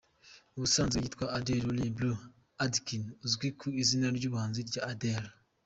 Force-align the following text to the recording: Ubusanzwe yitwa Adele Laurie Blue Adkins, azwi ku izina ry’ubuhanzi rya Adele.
Ubusanzwe 0.55 0.97
yitwa 1.03 1.25
Adele 1.37 1.63
Laurie 1.65 1.95
Blue 1.97 2.19
Adkins, 2.65 3.11
azwi 3.25 3.47
ku 3.59 3.65
izina 3.81 4.07
ry’ubuhanzi 4.17 4.61
rya 4.69 4.81
Adele. 4.91 5.29